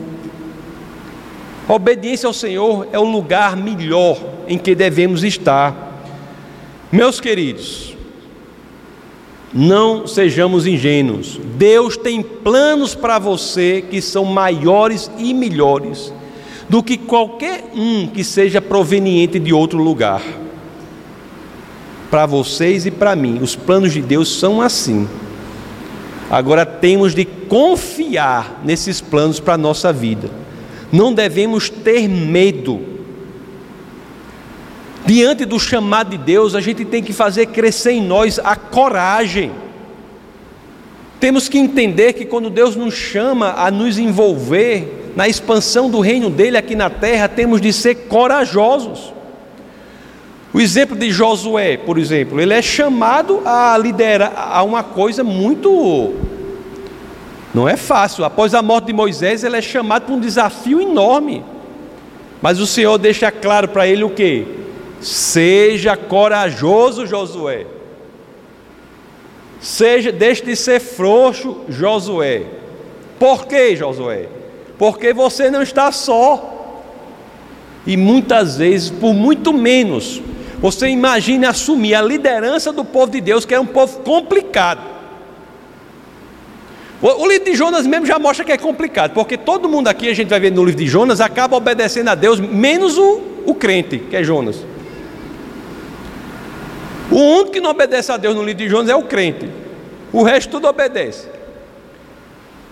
[1.66, 6.02] A obediência ao Senhor é o lugar melhor em que devemos estar.
[6.92, 7.96] Meus queridos,
[9.50, 11.40] não sejamos ingênuos.
[11.56, 16.12] Deus tem planos para você que são maiores e melhores
[16.68, 20.22] do que qualquer um que seja proveniente de outro lugar.
[22.10, 25.08] Para vocês e para mim, os planos de Deus são assim.
[26.34, 30.28] Agora temos de confiar nesses planos para a nossa vida.
[30.90, 32.82] Não devemos ter medo.
[35.06, 39.52] Diante do chamado de Deus, a gente tem que fazer crescer em nós a coragem.
[41.20, 46.30] Temos que entender que quando Deus nos chama a nos envolver na expansão do reino
[46.30, 49.14] dele aqui na terra, temos de ser corajosos.
[50.54, 56.14] O exemplo de Josué, por exemplo, ele é chamado a liderar a uma coisa muito
[57.52, 58.24] Não é fácil.
[58.24, 61.44] Após a morte de Moisés, ele é chamado para um desafio enorme.
[62.40, 64.46] Mas o Senhor deixa claro para ele o que?
[65.00, 67.66] Seja corajoso, Josué.
[69.60, 72.42] Seja, deixe de ser frouxo, Josué.
[73.18, 74.28] Por que, Josué?
[74.78, 76.82] Porque você não está só.
[77.84, 80.22] E muitas vezes, por muito menos,
[80.64, 84.80] você imagine assumir a liderança do povo de Deus, que é um povo complicado.
[87.02, 90.08] O, o, livro de Jonas mesmo já mostra que é complicado, porque todo mundo aqui,
[90.08, 93.54] a gente vai ver no livro de Jonas, acaba obedecendo a Deus, menos o, o
[93.54, 94.56] crente, que é Jonas.
[97.10, 99.50] O único que não obedece a Deus no livro de Jonas é o crente.
[100.14, 101.28] O resto tudo obedece.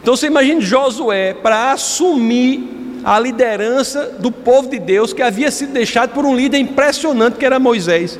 [0.01, 5.72] Então você imagina Josué para assumir a liderança do povo de Deus que havia sido
[5.72, 8.18] deixado por um líder impressionante que era Moisés.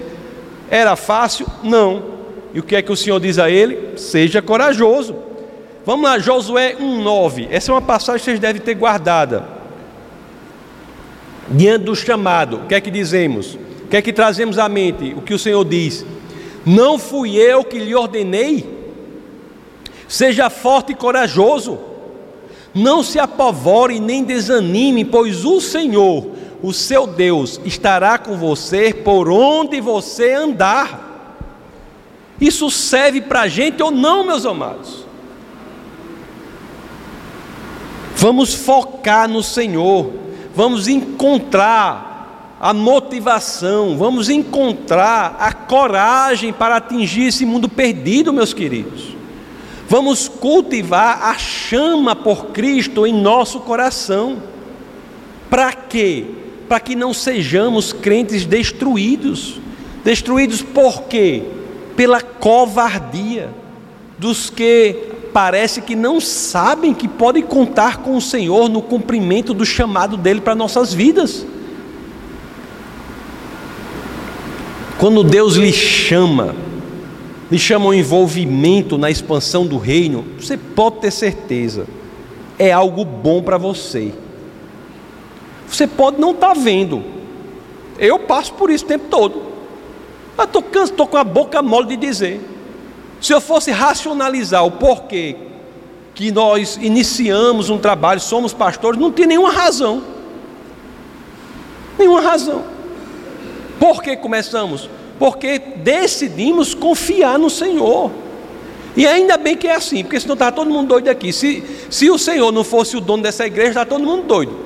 [0.71, 1.47] Era fácil?
[1.63, 2.13] Não.
[2.55, 3.97] E o que é que o Senhor diz a ele?
[3.97, 5.17] Seja corajoso.
[5.85, 7.49] Vamos lá, Josué 1,9.
[7.51, 9.45] Essa é uma passagem que vocês devem ter guardada.
[11.49, 13.55] Diante do chamado, o que é que dizemos?
[13.85, 15.15] O que é que trazemos à mente?
[15.17, 16.05] O que o Senhor diz?
[16.65, 18.65] Não fui eu que lhe ordenei?
[20.07, 21.92] Seja forte e corajoso.
[22.75, 26.27] Não se apavore nem desanime, pois o Senhor,
[26.63, 31.11] o seu Deus, estará com você por onde você andar.
[32.41, 35.05] Isso serve para a gente ou não, meus amados?
[38.17, 40.13] Vamos focar no Senhor,
[40.55, 49.12] vamos encontrar a motivação, vamos encontrar a coragem para atingir esse mundo perdido, meus queridos.
[49.93, 54.39] Vamos cultivar a chama por Cristo em nosso coração.
[55.51, 56.25] Para quê?
[56.67, 59.61] Para que não sejamos crentes destruídos.
[60.03, 61.43] Destruídos por quê?
[61.95, 63.51] Pela covardia
[64.17, 64.97] dos que
[65.31, 70.41] parece que não sabem que podem contar com o Senhor no cumprimento do chamado dele
[70.41, 71.45] para nossas vidas.
[74.99, 76.55] Quando Deus lhe chama,
[77.53, 81.87] lhe chama o envolvimento na expansão do reino, você pode ter certeza,
[82.59, 84.11] é algo bom para você.
[85.69, 87.05] Você pode não estar tá vendo,
[87.99, 89.43] eu passo por isso o tempo todo,
[90.35, 92.41] mas estou estou com a boca mole de dizer.
[93.21, 95.37] Se eu fosse racionalizar o porquê
[96.15, 100.03] que nós iniciamos um trabalho, somos pastores, não tem nenhuma razão.
[101.99, 102.65] Nenhuma razão.
[103.79, 104.89] Por que começamos?
[105.19, 108.11] Porque decidimos confiar no Senhor.
[108.97, 111.33] E ainda bem que é assim, porque senão estava todo mundo doido aqui.
[111.33, 114.57] Se, se o Senhor não fosse o dono dessa igreja, estava todo mundo doido.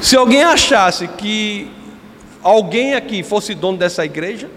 [0.00, 1.70] Se alguém achasse que
[2.42, 4.50] alguém aqui fosse dono dessa igreja,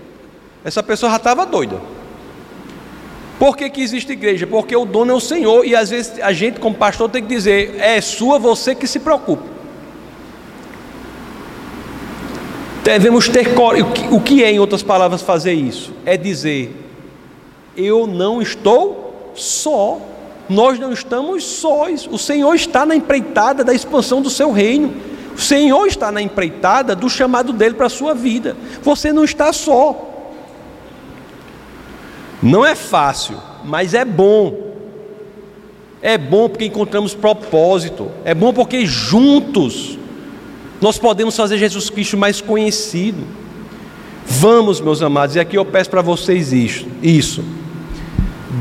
[0.64, 1.80] essa pessoa já estava doida.
[3.38, 4.46] Por que, que existe igreja?
[4.46, 7.30] Porque o dono é o Senhor e às vezes a gente, como pastor, tem que
[7.30, 9.59] dizer: é sua, você que se preocupa.
[12.90, 13.48] Devemos ter
[14.10, 15.94] o que é, em outras palavras, fazer isso?
[16.04, 16.76] É dizer:
[17.78, 20.00] eu não estou só.
[20.50, 22.08] Nós não estamos sós.
[22.08, 24.92] O Senhor está na empreitada da expansão do seu reino.
[25.36, 28.58] O Senhor está na empreitada do chamado dele para a sua vida.
[28.82, 30.08] Você não está só.
[32.42, 34.74] Não é fácil, mas é bom.
[36.02, 38.10] É bom porque encontramos propósito.
[38.26, 40.00] É bom porque juntos
[40.82, 43.24] nós podemos fazer Jesus Cristo mais conhecido.
[44.26, 46.86] Vamos, meus amados, e aqui eu peço para vocês isso.
[47.02, 47.44] Isso.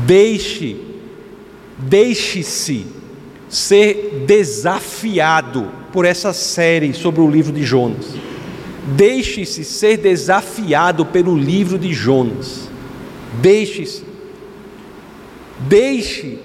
[0.05, 0.77] Deixe,
[1.77, 2.85] deixe-se
[3.47, 8.07] ser desafiado por essa série sobre o livro de Jonas.
[8.95, 12.69] Deixe-se ser desafiado pelo livro de Jonas.
[13.41, 14.03] Deixe-se.
[15.59, 16.39] Deixe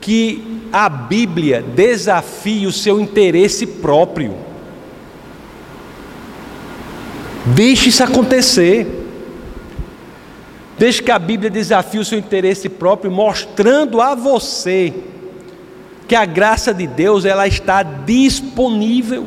[0.00, 0.42] que
[0.72, 4.47] a Bíblia desafie o seu interesse próprio.
[7.46, 8.86] Deixe isso acontecer.
[10.78, 14.94] Deixe que a Bíblia desafie o seu interesse próprio, mostrando a você
[16.06, 19.26] que a graça de Deus ela está disponível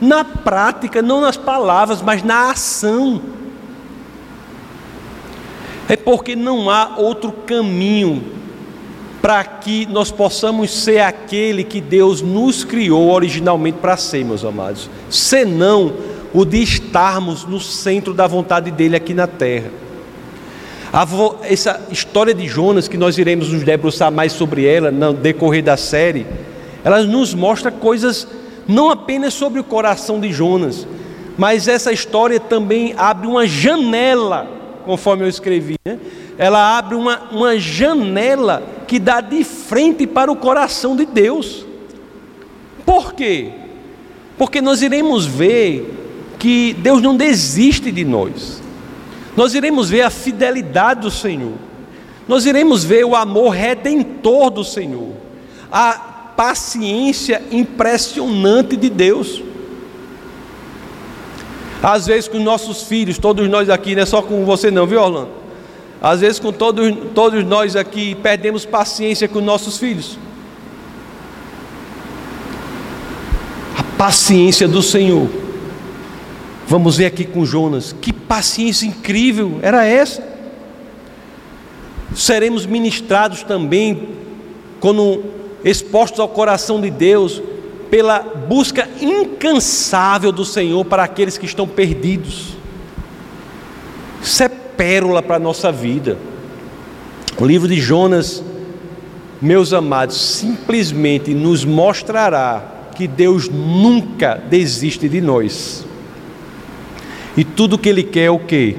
[0.00, 3.22] na prática, não nas palavras, mas na ação
[5.88, 8.22] é porque não há outro caminho
[9.20, 14.90] para que nós possamos ser aquele que Deus nos criou originalmente para ser, meus amados,
[15.08, 15.92] senão
[16.32, 19.70] o de estarmos no centro da vontade dele aqui na terra.
[21.42, 25.76] Essa história de Jonas, que nós iremos nos debruçar mais sobre ela no decorrer da
[25.76, 26.26] série,
[26.84, 28.26] ela nos mostra coisas
[28.66, 30.86] não apenas sobre o coração de Jonas,
[31.36, 35.98] mas essa história também abre uma janela conforme eu escrevi, né?
[36.36, 41.64] ela abre uma, uma janela que dá de frente para o coração de Deus.
[42.84, 43.50] Por quê?
[44.36, 46.01] Porque nós iremos ver
[46.42, 48.60] que Deus não desiste de nós.
[49.36, 51.52] Nós iremos ver a fidelidade do Senhor.
[52.26, 55.12] Nós iremos ver o amor redentor do Senhor.
[55.70, 55.92] A
[56.36, 59.40] paciência impressionante de Deus.
[61.80, 65.00] Às vezes com nossos filhos, todos nós aqui, não é só com você não, viu
[65.00, 65.30] Orlando?
[66.00, 70.18] Às vezes com todos, todos nós aqui perdemos paciência com nossos filhos.
[73.78, 75.41] A paciência do Senhor.
[76.72, 80.26] Vamos ver aqui com Jonas, que paciência incrível era essa?
[82.14, 84.08] Seremos ministrados também,
[84.80, 85.22] quando
[85.62, 87.42] expostos ao coração de Deus,
[87.90, 92.56] pela busca incansável do Senhor para aqueles que estão perdidos.
[94.22, 96.16] Isso é pérola para a nossa vida.
[97.38, 98.42] O livro de Jonas,
[99.42, 102.64] meus amados, simplesmente nos mostrará
[102.96, 105.91] que Deus nunca desiste de nós.
[107.36, 108.76] E tudo que Ele quer é o quê?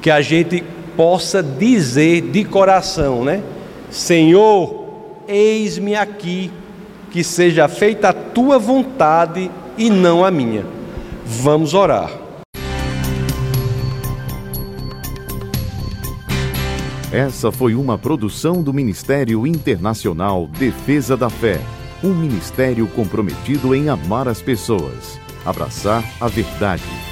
[0.00, 0.64] Que a gente
[0.96, 3.42] possa dizer de coração, né?
[3.90, 4.84] Senhor,
[5.28, 6.50] eis-me aqui,
[7.10, 10.66] que seja feita a tua vontade e não a minha.
[11.24, 12.10] Vamos orar.
[17.12, 21.60] Essa foi uma produção do Ministério Internacional Defesa da Fé,
[22.02, 27.11] um ministério comprometido em amar as pessoas, abraçar a verdade